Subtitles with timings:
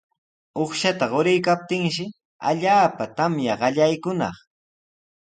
[0.63, 2.05] Uqshata quriykaptinshi
[2.49, 4.35] allaapa tamya qallaykunaq.